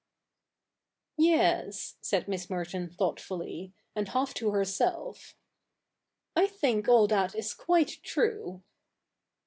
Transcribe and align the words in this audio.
'Yes,' 1.15 1.95
said 2.01 2.27
Miss 2.27 2.49
Merton 2.49 2.89
thoughtfully, 2.89 3.71
and 3.95 4.07
half 4.09 4.33
to 4.33 4.49
herself,' 4.49 5.35
I 6.35 6.47
think 6.47 6.87
all 6.89 7.05
that 7.05 7.35
is 7.35 7.53
quite 7.53 7.99
true.' 8.01 8.63